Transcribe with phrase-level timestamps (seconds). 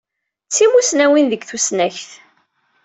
[0.47, 2.09] D timussnawin deg tussnakt.